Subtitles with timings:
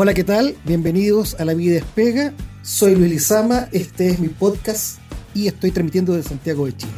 [0.00, 0.56] Hola, ¿qué tal?
[0.64, 2.32] Bienvenidos a La Vida Despega.
[2.62, 5.00] Soy Luis Lizama, este es mi podcast
[5.34, 6.92] y estoy transmitiendo desde Santiago de Chile.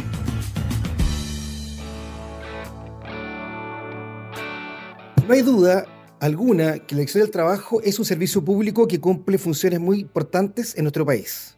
[5.27, 5.87] No hay duda
[6.21, 10.77] alguna que la elección del trabajo es un servicio público que cumple funciones muy importantes
[10.77, 11.57] en nuestro país.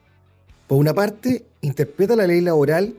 [0.68, 2.94] Por una parte, interpreta la ley laboral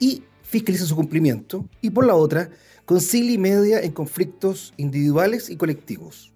[0.00, 2.50] y fiscaliza su cumplimiento, y por la otra,
[2.86, 6.33] concilia y media en conflictos individuales y colectivos.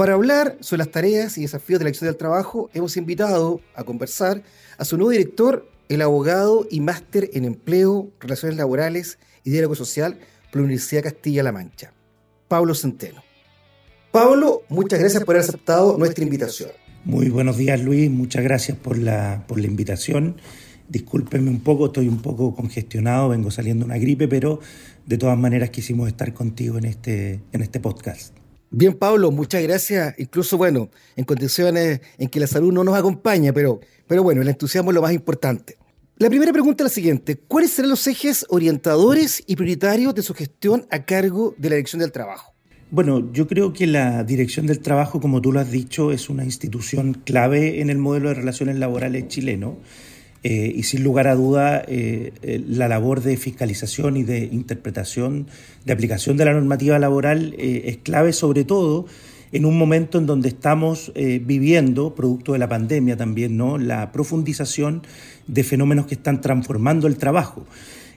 [0.00, 3.84] Para hablar sobre las tareas y desafíos de la elección del trabajo, hemos invitado a
[3.84, 4.42] conversar
[4.78, 10.18] a su nuevo director, el abogado y máster en empleo, relaciones laborales y diálogo social
[10.50, 11.92] por la Universidad Castilla-La Mancha,
[12.48, 13.22] Pablo Centeno.
[14.10, 16.70] Pablo, muchas gracias por haber aceptado nuestra invitación.
[17.04, 18.10] Muy buenos días, Luis.
[18.10, 20.40] Muchas gracias por la, por la invitación.
[20.88, 24.60] Discúlpeme un poco, estoy un poco congestionado, vengo saliendo una gripe, pero
[25.04, 28.40] de todas maneras quisimos estar contigo en este, en este podcast.
[28.72, 30.14] Bien, Pablo, muchas gracias.
[30.18, 34.48] Incluso, bueno, en condiciones en que la salud no nos acompaña, pero, pero bueno, el
[34.48, 35.76] entusiasmo es lo más importante.
[36.18, 37.36] La primera pregunta es la siguiente.
[37.36, 41.98] ¿Cuáles serán los ejes orientadores y prioritarios de su gestión a cargo de la Dirección
[41.98, 42.52] del Trabajo?
[42.92, 46.44] Bueno, yo creo que la Dirección del Trabajo, como tú lo has dicho, es una
[46.44, 49.78] institución clave en el modelo de relaciones laborales chileno
[50.42, 55.46] eh, y sin lugar a duda, eh, eh, la labor de fiscalización y de interpretación,
[55.84, 59.06] de aplicación de la normativa laboral es clave sobre todo
[59.52, 63.78] en un momento en donde estamos viviendo, producto de la pandemia también, ¿no?
[63.78, 65.02] la profundización
[65.48, 67.66] de fenómenos que están transformando el trabajo.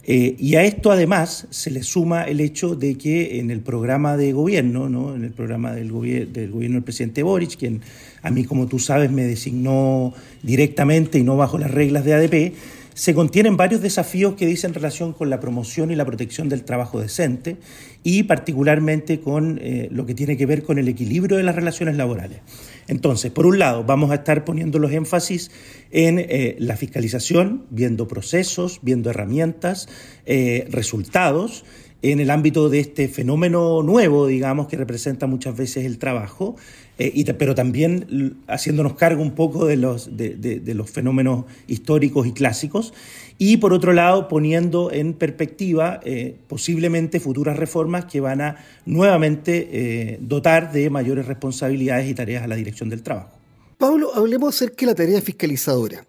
[0.05, 4.17] Eh, y a esto además se le suma el hecho de que en el programa
[4.17, 5.15] de gobierno, ¿no?
[5.15, 5.87] en el programa del,
[6.33, 7.81] del gobierno del presidente Boric, quien
[8.21, 12.53] a mí, como tú sabes, me designó directamente y no bajo las reglas de ADP,
[12.93, 16.99] se contienen varios desafíos que dicen relación con la promoción y la protección del trabajo
[16.99, 17.57] decente
[18.03, 21.95] y particularmente con eh, lo que tiene que ver con el equilibrio de las relaciones
[21.95, 22.39] laborales.
[22.87, 25.51] Entonces, por un lado, vamos a estar poniendo los énfasis
[25.91, 29.87] en eh, la fiscalización, viendo procesos, viendo herramientas,
[30.25, 31.63] eh, resultados
[32.03, 36.57] en el ámbito de este fenómeno nuevo, digamos, que representa muchas veces el trabajo,
[36.97, 42.93] y, pero también haciéndonos cargo un poco de los, de los fenómenos históricos y clásicos,
[43.37, 49.69] y por otro lado poniendo en perspectiva eh, posiblemente futuras reformas que van a nuevamente
[49.71, 53.31] eh, dotar de mayores responsabilidades y tareas a la dirección del trabajo.
[53.77, 56.05] Pablo, hablemos acerca de la tarea fiscalizadora.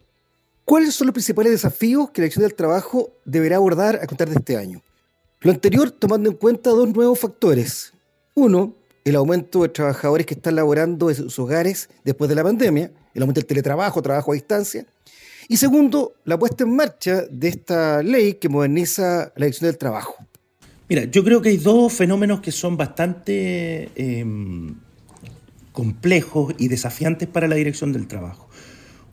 [0.64, 4.36] ¿Cuáles son los principales desafíos que la dirección del trabajo deberá abordar a contar de
[4.36, 4.80] este año?
[5.40, 7.92] Lo anterior tomando en cuenta dos nuevos factores.
[8.34, 8.74] Uno,
[9.04, 13.22] el aumento de trabajadores que están laborando en sus hogares después de la pandemia, el
[13.22, 14.86] aumento del teletrabajo, trabajo a distancia,
[15.48, 20.16] y segundo, la puesta en marcha de esta ley que moderniza la dirección del trabajo.
[20.88, 24.74] Mira, yo creo que hay dos fenómenos que son bastante em,
[25.72, 28.48] complejos y desafiantes para la dirección del trabajo.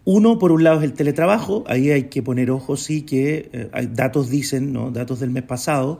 [0.03, 1.63] Uno, por un lado, es el teletrabajo.
[1.67, 4.91] Ahí hay que poner ojo, sí, que eh, datos dicen, ¿no?
[4.91, 5.99] datos del mes pasado,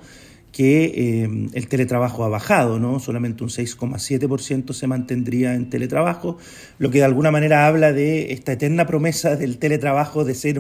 [0.52, 3.00] que em, el teletrabajo ha bajado, ¿no?
[3.00, 6.38] Solamente un 6,7% se mantendría en teletrabajo,
[6.78, 10.60] lo que de alguna manera habla de esta eterna promesa del teletrabajo de ser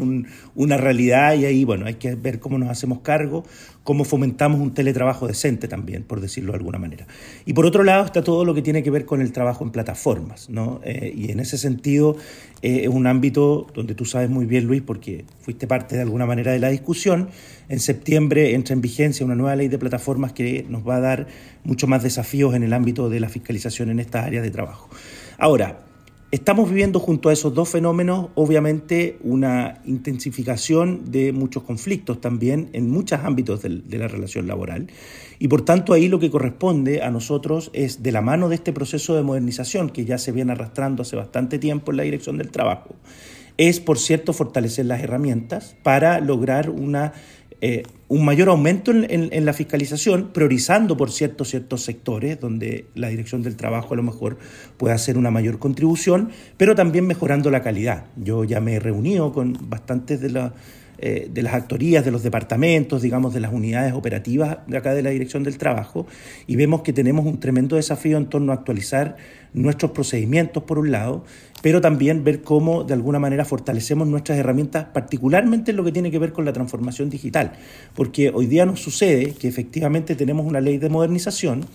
[0.56, 3.44] una realidad y ahí, bueno, hay que ver cómo nos hacemos cargo,
[3.84, 7.08] cómo fomentamos un teletrabajo decente también, por decirlo de alguna manera.
[7.46, 9.72] Y por otro lado está todo lo que tiene que ver con el trabajo en
[9.72, 10.82] plataformas, ¿no?
[10.84, 12.16] Eh, y en ese sentido
[12.62, 16.26] eh, es un ámbito donde tú sabes muy bien, Luis, porque fuiste parte de alguna
[16.26, 17.30] manera de la discusión.
[17.70, 21.28] En septiembre entra en vigencia una nueva ley de plataformas que nos va a dar
[21.64, 24.90] mucho más desafíos en el ámbito de la fiscalización en estas áreas de trabajo.
[25.38, 25.91] Ahora,
[26.32, 32.90] Estamos viviendo junto a esos dos fenómenos, obviamente, una intensificación de muchos conflictos también en
[32.90, 34.88] muchos ámbitos de, la relación laboral.
[35.40, 38.72] Y por tanto, ahí lo que corresponde a nosotros es, de la mano de este
[38.72, 42.50] proceso de modernización que ya se viene arrastrando hace bastante tiempo en la dirección del
[42.50, 42.96] trabajo,
[43.58, 47.12] es, por cierto, fortalecer las herramientas para lograr una
[47.62, 53.44] eh, un mayor aumento en, la fiscalización, priorizando, por cierto, ciertos sectores donde la Dirección
[53.44, 54.38] del Trabajo a lo mejor
[54.78, 58.08] puede hacer una mayor contribución, pero también mejorando la calidad.
[58.18, 60.52] Yo ya me he reunido con bastantes de las
[61.02, 65.02] eh, de las actorías, de los departamentos, digamos, de las unidades operativas de acá de
[65.02, 66.06] la Dirección del Trabajo,
[66.48, 69.18] y vemos que tenemos un tremendo desafío en torno a actualizar
[69.54, 71.26] nuestros procedimientos, por un lado,
[71.62, 76.12] pero también ver cómo de alguna manera fortalecemos nuestras herramientas, particularmente en lo que tiene
[76.12, 77.54] que ver con la transformación digital,
[77.96, 81.66] porque hoy día nos sucede que efectivamente tenemos una ley de modernización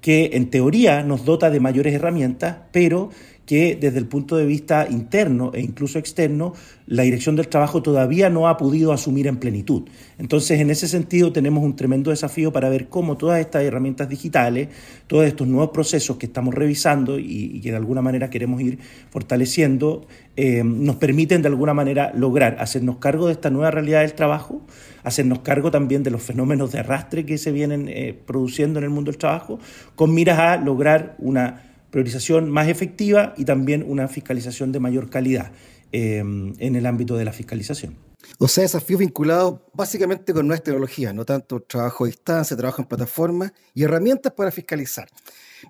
[0.00, 3.08] que en teoría nos dota de mayores herramientas, pero
[3.46, 6.54] que desde el punto de vista interno e incluso externo,
[6.86, 9.84] la Dirección del Trabajo todavía no ha podido asumir en plenitud.
[10.18, 14.68] Entonces, en ese sentido, tenemos un tremendo desafío para ver cómo todas estas herramientas digitales,
[15.06, 18.78] todos estos nuevos procesos que estamos revisando y, que de alguna manera queremos ir
[19.10, 20.06] fortaleciendo,
[20.36, 24.62] eh, nos permiten de alguna manera lograr hacernos cargo de esta nueva realidad del trabajo,
[25.02, 28.90] hacernos cargo también de los fenómenos de arrastre que se vienen eh, produciendo en el
[28.90, 29.58] mundo del trabajo,
[29.96, 35.52] con miras a lograr una priorización más efectiva y también una fiscalización de mayor calidad
[35.92, 37.94] eh, en el ámbito de la fiscalización.
[38.38, 42.88] O sea, desafíos vinculados básicamente con nuevas tecnologías, no tanto trabajo a distancia, trabajo en
[42.88, 45.08] plataformas y herramientas para fiscalizar.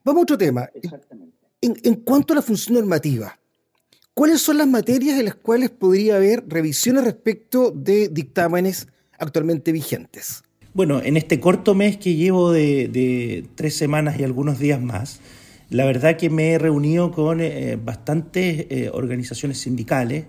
[0.03, 0.67] Vamos a otro tema.
[0.73, 1.37] Exactamente.
[1.61, 3.39] En, en, cuanto a la función normativa,
[4.15, 8.89] ¿cuáles son las materias en las cuales podría haber revisiones respecto de dictámenes
[9.19, 10.43] actualmente vigentes?
[10.73, 15.21] Bueno, en este corto mes que llevo de, de tres semanas y algunos días más,
[15.75, 20.25] la verdad que me he reunido con eh, bastantes eh, organizaciones sindicales,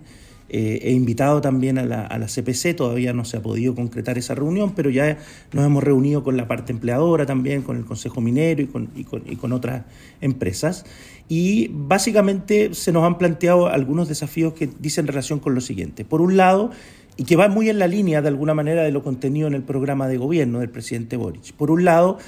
[0.48, 4.34] eh, he invitado también a la, a CPC, todavía no se ha podido concretar esa
[4.34, 5.18] reunión, pero ya
[5.52, 9.84] nos hemos reunido con la parte empleadora también, con el Consejo Minero y con, otras
[10.20, 10.84] empresas.
[11.28, 16.04] Y básicamente se nos han planteado algunos desafíos que dicen relación con lo siguiente.
[16.04, 16.72] Por un lado,
[17.16, 19.62] y que va muy en la línea de alguna manera de lo contenido en el
[19.62, 21.52] programa de gobierno del presidente Boric.
[21.52, 22.18] Por un lado,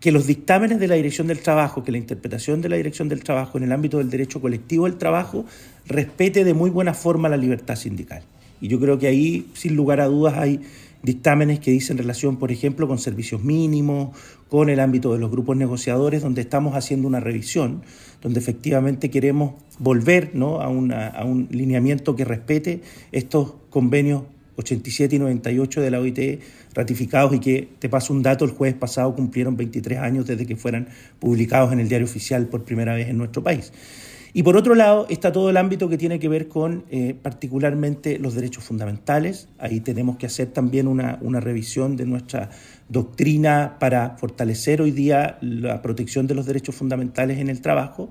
[0.00, 3.24] que los dictámenes de la Dirección del Trabajo, que la interpretación de la Dirección del
[3.24, 5.44] Trabajo en el ámbito del derecho colectivo del trabajo
[5.86, 8.22] respete de muy buena forma la libertad sindical.
[8.60, 10.60] Y yo creo que ahí, sin lugar a dudas, hay
[11.02, 14.16] dictámenes que dicen relación, por ejemplo, con servicios mínimos,
[14.48, 17.82] con el ámbito de los grupos negociadores, donde estamos haciendo una revisión,
[18.22, 20.60] donde efectivamente queremos volver ¿no?
[20.60, 24.22] a, a un lineamiento que respete estos convenios
[24.58, 26.40] 87 y 98 de la OIT
[26.78, 30.54] ratificados y que, te paso un dato, el jueves pasado cumplieron 23 años desde que
[30.54, 30.86] fueran
[31.18, 33.72] publicados en el diario oficial por primera vez en nuestro país.
[34.32, 38.20] Y por otro lado está todo el ámbito que tiene que ver con eh, particularmente
[38.20, 39.48] los derechos fundamentales.
[39.58, 42.50] Ahí tenemos que hacer también una, una revisión de nuestra
[42.88, 48.08] doctrina para fortalecer hoy día la protección de los derechos fundamentales en el trabajo.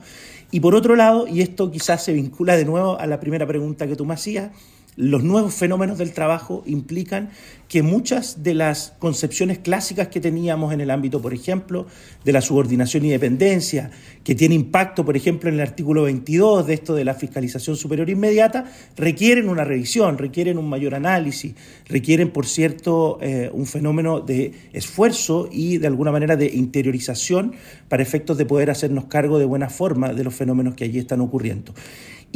[0.51, 3.87] Y por otro lado, y esto quizás se vincula de nuevo a la primera pregunta
[3.87, 4.51] que tú me hacías,
[4.97, 7.29] los nuevos fenómenos del trabajo implican
[7.67, 11.85] que muchas de las concepciones clásicas que teníamos en el ámbito, por ejemplo,
[12.25, 13.91] de la subordinación y dependencia,
[14.23, 18.09] que tiene impacto, por ejemplo, en el artículo 22 de esto de la fiscalización superior
[18.09, 18.65] inmediata,
[18.95, 21.53] requieren una revisión, requieren un mayor análisis,
[21.87, 27.53] requieren, por cierto, eh, un fenómeno de esfuerzo y, de alguna manera, de interiorización
[27.87, 31.21] para efectos de poder hacernos cargo de buena forma de los fenómenos que allí están
[31.21, 31.73] ocurriendo.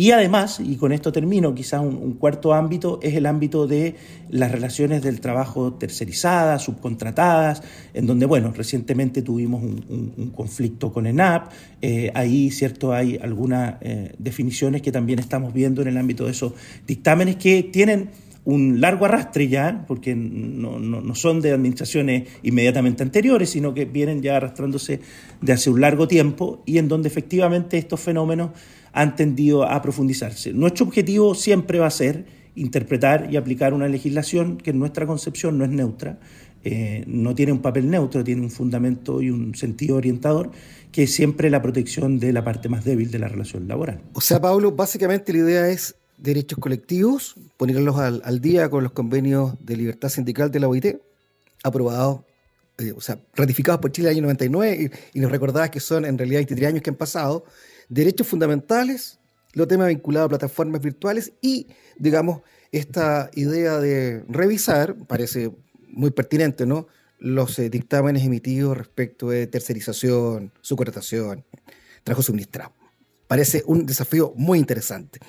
[0.01, 3.93] Y además, y con esto termino, quizás un, cuarto ámbito es el ámbito de
[4.31, 7.61] las relaciones del trabajo tercerizadas, subcontratadas,
[7.93, 11.51] en donde, bueno, recientemente tuvimos un, conflicto con ENAP,
[11.83, 16.31] eh, ahí, cierto, hay algunas eh, definiciones que también estamos viendo en el ámbito de
[16.31, 16.53] esos
[16.87, 18.09] dictámenes que tienen
[18.43, 24.21] un largo arrastre ya, porque no, no, son de administraciones inmediatamente anteriores, sino que vienen
[24.21, 24.99] ya arrastrándose
[25.41, 28.51] de hace un largo tiempo y en donde efectivamente estos fenómenos
[28.93, 30.53] han tendido a profundizarse.
[30.53, 35.57] Nuestro objetivo siempre va a ser interpretar y aplicar una legislación que en nuestra concepción
[35.57, 36.19] no es neutra,
[36.63, 40.51] eh, no tiene un papel neutro, tiene un fundamento y un sentido orientador,
[40.91, 44.01] que es siempre la protección de la parte más débil de la relación laboral.
[44.13, 49.53] O sea, Pablo, básicamente la idea es derechos colectivos, ponerlos al, día con los convenios
[49.59, 51.01] de libertad sindical de la OIT,
[51.63, 52.21] aprobados,
[52.77, 55.79] eh, o sea, ratificados por Chile en el año 99, y, y nos recordabas que
[55.79, 57.43] son en realidad 23 años que han pasado,
[57.89, 59.19] derechos fundamentales,
[59.53, 61.67] los temas vinculados a plataformas virtuales y,
[61.97, 62.41] digamos,
[62.71, 65.51] esta idea de revisar, parece
[65.89, 66.87] muy pertinente, ¿no?
[67.19, 71.43] Los eh, dictámenes emitidos respecto de tercerización, subcontratación,
[72.03, 72.73] trabajo suministrado.
[73.27, 75.19] Parece un desafío muy interesante.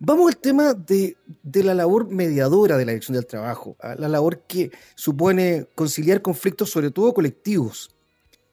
[0.00, 4.42] Vamos al tema de, de, la labor mediadora de la dirección del trabajo, la labor
[4.46, 7.90] que supone conciliar conflictos, sobre todo colectivos,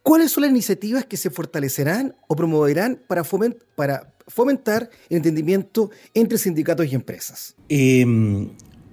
[0.06, 6.86] ¿Cuáles son las iniciativas que se fortalecerán o promoverán para, fomentar el entendimiento entre sindicatos
[6.86, 7.56] y empresas?
[7.70, 8.50] Em,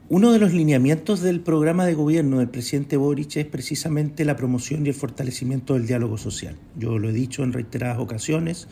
[0.08, 4.86] uno de los lineamientos del programa de gobierno del presidente Boric es precisamente la promoción
[4.86, 6.56] y el fortalecimiento del diálogo social.
[6.78, 8.66] Yo lo he dicho en reiteradas ocasiones.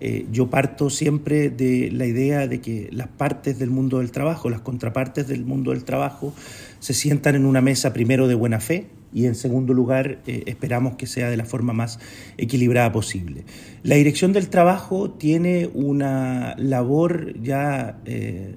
[0.00, 4.50] Eh, yo parto siempre de la idea de que las partes del mundo del trabajo,
[4.50, 6.34] las contrapartes del mundo del trabajo,
[6.80, 10.96] se sientan en una mesa primero de buena fe, y en segundo lugar eh, esperamos
[10.96, 11.98] que sea de la forma más
[12.36, 13.44] equilibrada posible.
[13.82, 18.56] La Dirección del Trabajo tiene una labor ya, eh,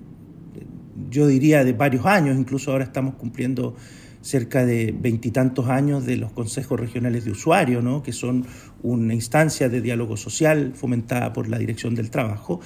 [1.09, 3.75] yo diría, de varios años, incluso ahora estamos cumpliendo
[4.21, 8.03] cerca de veintitantos años de los consejos regionales de usuario, ¿no?
[8.03, 8.45] que son
[8.81, 12.59] una instancia de diálogo social fomentada por la Dirección del Trabajo.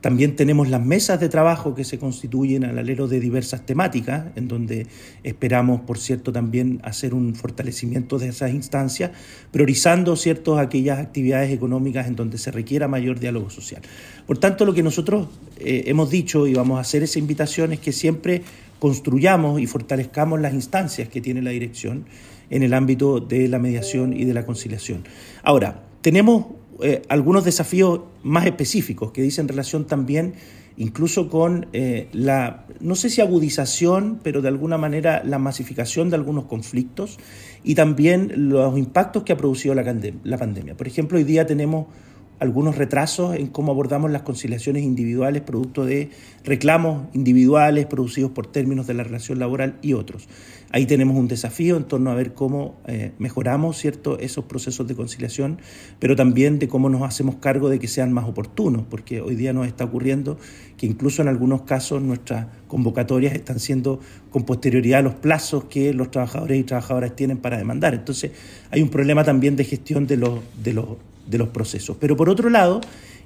[0.00, 4.48] También tenemos las mesas de trabajo que se constituyen al alero de diversas temáticas, en
[4.48, 4.86] donde
[5.24, 9.10] esperamos, por cierto, también hacer un fortalecimiento de esas instancias,
[9.50, 13.82] priorizando cierto, aquellas actividades económicas en donde se requiera mayor diálogo social.
[14.26, 15.28] Por tanto, lo que nosotros
[15.58, 18.42] eh, hemos dicho y vamos a hacer esa invitación es que siempre
[18.78, 22.06] construyamos y fortalezcamos las instancias que tiene la dirección
[22.48, 25.04] en el ámbito de la mediación y de la conciliación.
[25.42, 26.46] Ahora, tenemos
[26.82, 30.34] eh, algunos desafíos más específicos que dicen relación también
[30.76, 36.16] incluso con eh, la, no sé si agudización, pero de alguna manera la masificación de
[36.16, 37.18] algunos conflictos
[37.62, 39.82] y también los impactos que ha producido la,
[40.24, 40.76] la pandemia.
[40.76, 41.86] Por ejemplo, hoy día tenemos
[42.38, 46.08] algunos retrasos en cómo abordamos las conciliaciones individuales producto de
[46.42, 50.26] reclamos individuales producidos por términos de la relación laboral y otros.
[50.72, 54.18] Ahí tenemos un desafío en torno a ver cómo eh, mejoramos ¿cierto?
[54.18, 55.58] esos procesos de conciliación,
[55.98, 59.52] pero también de cómo nos hacemos cargo de que sean más oportunos, porque hoy día
[59.52, 60.38] nos está ocurriendo
[60.76, 64.00] que incluso en algunos casos nuestras convocatorias están siendo
[64.30, 67.94] con posterioridad a los plazos que los trabajadores y trabajadoras tienen para demandar.
[67.94, 68.30] Entonces
[68.70, 70.86] hay un problema también de gestión de los, de los
[71.30, 71.96] de los procesos.
[71.98, 72.80] Pero por otro lado,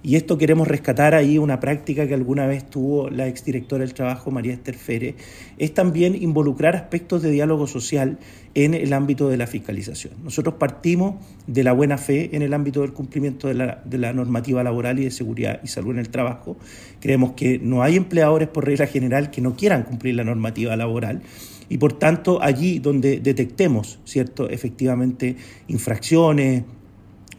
[0.04, 4.30] y esto queremos rescatar ahí una práctica que alguna vez tuvo la exdirectora del trabajo,
[4.30, 5.14] María Esther Fere,
[5.56, 8.18] es también involucrar aspectos de diálogo social
[8.54, 10.12] en el ámbito de la fiscalización.
[10.23, 11.14] Nosotros partimos
[11.46, 14.99] de la buena fe en el ámbito del cumplimiento de la, de la normativa laboral
[14.99, 16.58] y de seguridad y salud en el trabajo.
[17.00, 21.23] Creemos que no hay empleadores por regla general que no quieran cumplir la normativa laboral
[21.70, 26.64] y por tanto allí donde detectemos, ¿cierto?, efectivamente infracciones,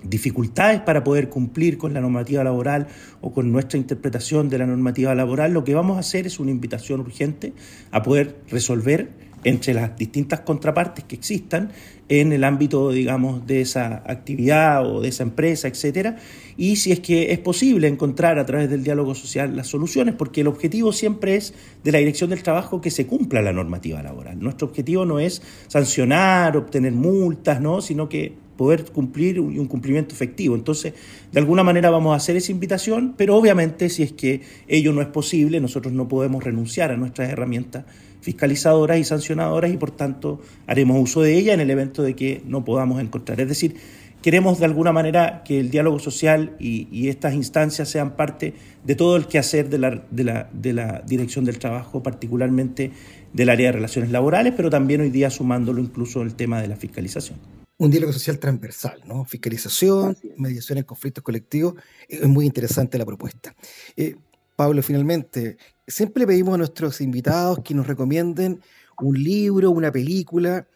[0.09, 2.88] dificultades para poder cumplir con la normativa laboral
[3.21, 6.51] o con nuestra interpretación de la normativa laboral, lo que vamos a hacer es una
[6.51, 7.53] invitación urgente
[7.91, 9.09] a poder resolver
[9.45, 11.71] entre las distintas contrapartes que existan
[12.09, 16.17] en el ámbito, digamos, de esa actividad o de esa empresa, etcétera,
[16.57, 20.41] y si es que es posible encontrar a través del diálogo social las soluciones, porque
[20.41, 24.39] el objetivo siempre es de la Dirección del Trabajo que se cumpla la normativa laboral.
[24.39, 27.81] Nuestro objetivo no es sancionar, obtener multas, ¿no?
[27.81, 30.55] sino que poder cumplir un cumplimiento efectivo.
[30.55, 30.93] Entonces,
[31.31, 35.01] de alguna manera vamos a hacer esa invitación, pero obviamente si es que ello no
[35.01, 37.85] es posible, nosotros no podemos renunciar a nuestras herramientas
[38.25, 42.41] fiscalizadoras y sancionadoras y por tanto haremos uso de ella en el evento de que
[42.47, 43.39] no podamos encontrar.
[43.39, 43.75] Es decir,
[44.24, 49.15] queremos de alguna manera que el diálogo social y, estas instancias sean parte de todo
[49.15, 52.91] el quehacer de la, de, la, de la dirección del trabajo, particularmente
[53.31, 56.77] del área de relaciones laborales, pero también hoy día sumándolo incluso el tema de la
[56.77, 59.25] fiscalización un diálogo social transversal, ¿no?
[59.25, 61.75] Fiscalización, mediación en conflictos colectivos.
[62.08, 63.55] Es muy interesante la propuesta.
[63.98, 64.15] Eh,
[64.55, 68.62] Pablo, finalmente, siempre pedimos a nuestros invitados que nos recomienden
[69.01, 70.67] un libro, una película,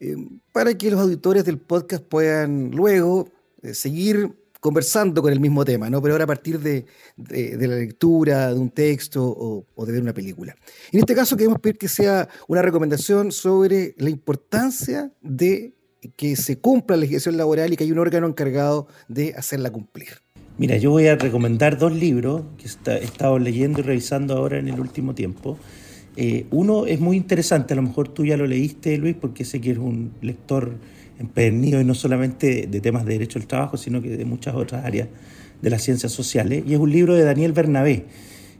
[0.00, 0.16] eh,
[0.52, 3.28] para que los auditores del podcast puedan luego
[3.62, 6.02] eh, seguir conversando con el mismo tema, ¿no?
[6.02, 6.84] Pero ahora a partir de,
[7.16, 10.56] la lectura de un texto o, o, de ver una película.
[10.90, 15.77] En este caso queremos pedir que sea una recomendación sobre la importancia de
[16.16, 20.08] que se cumpla la legislación laboral y que hay un órgano encargado de hacerla cumplir.
[20.58, 24.68] Mira, yo voy a recomendar dos libros que he estado leyendo y revisando ahora en
[24.68, 25.56] el último tiempo.
[26.16, 29.60] Eh, uno es muy interesante, a lo mejor tú ya lo leíste, Luis, porque sé
[29.60, 30.76] que eres un lector
[31.20, 34.84] empedernido y no solamente de temas de derecho al trabajo, sino que de muchas otras
[34.84, 35.08] áreas
[35.62, 36.64] de las ciencias sociales.
[36.66, 38.06] Y es un libro de Daniel Bernabé,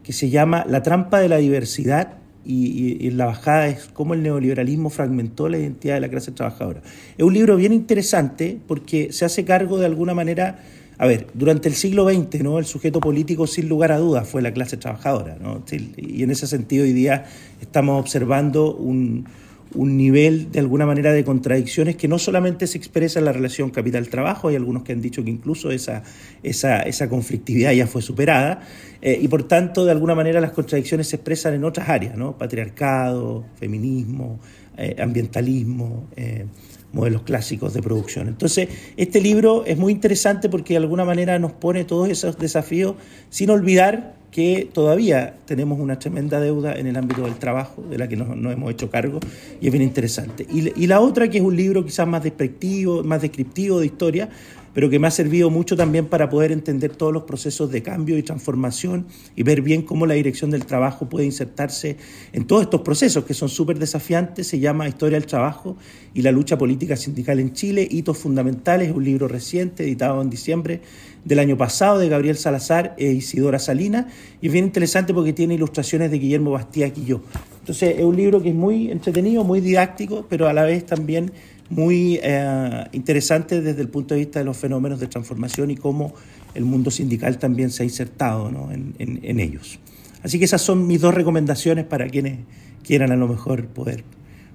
[0.05, 2.19] que se llama La trampa de la diversidad
[2.49, 6.81] y, la bajada es cómo el neoliberalismo fragmentó la identidad de la clase trabajadora.
[7.17, 10.59] Es un libro bien interesante porque se hace cargo de alguna manera,
[10.97, 12.59] a ver, durante el siglo XX, ¿no?
[12.59, 15.63] El sujeto político sin lugar a dudas fue la clase trabajadora, ¿no?
[15.99, 17.27] Y en ese sentido hoy día
[17.61, 19.27] estamos observando un,
[19.75, 23.71] un nivel de alguna manera de contradicciones que no solamente se expresa en la relación
[23.71, 26.03] capital-trabajo, hay algunos que han dicho que incluso esa,
[26.43, 28.63] esa, esa conflictividad ya fue superada,
[29.01, 32.37] eh, y por tanto de alguna manera las contradicciones se expresan en otras áreas, ¿no?
[32.37, 34.39] patriarcado, feminismo,
[34.77, 36.07] eh, ambientalismo.
[36.17, 36.47] Eh,
[36.91, 38.29] modelos clásicos de producción.
[38.29, 42.95] Entonces, este libro es muy interesante porque de alguna manera nos pone todos esos desafíos
[43.29, 48.09] sin olvidar que todavía tenemos una tremenda deuda en el ámbito del trabajo, de la
[48.09, 49.21] que nos, hemos hecho cargo,
[49.61, 50.47] y es bien interesante.
[50.51, 54.29] Y, la otra, que es un libro quizás más descriptivo, más descriptivo de historia,
[54.75, 58.19] pero que me ha servido mucho también para poder entender todos los procesos de cambio
[58.19, 61.97] y transformación y ver bien cómo la dirección del trabajo puede insertarse
[62.33, 64.47] en todos estos procesos que son súper desafiantes.
[64.47, 65.77] Se llama Historia del Trabajo
[66.15, 70.81] y la lucha política sindical en Chile, hitos fundamentales, un libro reciente editado en diciembre
[71.25, 74.09] del año pasado de Gabriel Salazar e Isidora Salina
[74.41, 77.21] y es bien interesante porque tiene ilustraciones de Guillermo Bastía yo.
[77.61, 81.33] Entonces es un libro que es muy entretenido, muy didáctico, pero a la vez también
[81.71, 86.15] muy eh, interesante desde el punto de vista de los fenómenos de transformación y cómo
[86.55, 89.79] el mundo sindical también se ha insertado en, ellos.
[90.23, 92.41] Así que esas son mis dos recomendaciones para quienes
[92.83, 94.05] quieran a lo mejor poder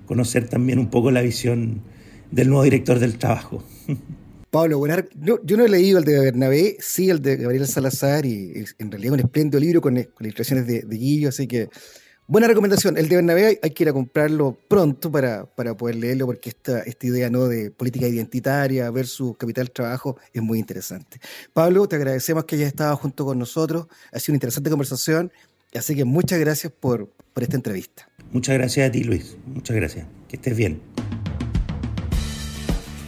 [0.06, 1.82] conocer también un poco la visión
[2.32, 3.64] del nuevo director del trabajo.
[4.50, 4.84] Pablo
[5.16, 9.14] yo no he leído el de Bernabé, sí el de Gabriel Salazar y, en realidad
[9.14, 11.70] un espléndido libro con, ilustraciones de, de Guillo, así que
[12.26, 12.98] Buena recomendación.
[12.98, 16.80] El de Bernabé hay que ir a comprarlo pronto para, para poder leerlo, porque esta,
[16.80, 17.48] esta idea ¿no?
[17.48, 21.20] de política identitaria versus capital trabajo es muy interesante.
[21.52, 23.88] Pablo, te agradecemos que hayas estado junto con nosotros.
[24.14, 25.34] Ha sido una interesante conversación.
[25.76, 28.08] Así que muchas gracias por, por esta entrevista.
[28.32, 29.36] Muchas gracias a ti, Luis.
[29.46, 30.08] Muchas gracias.
[30.30, 30.80] Que estés bien.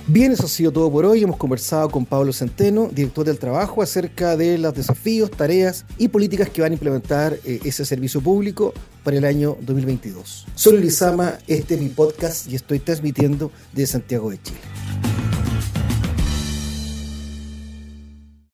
[0.07, 1.24] Bien, eso ha sido todo por hoy.
[1.24, 6.50] Hemos conversado con Pablo Centeno, director del trabajo, acerca de los desafíos, tareas y políticas
[6.50, 8.74] que van a implementar eh, ese servicio público
[9.05, 10.47] para el año 2022.
[10.55, 14.85] Soy Lizama, este es mi podcast y estoy transmitiendo de Santiago de Chile.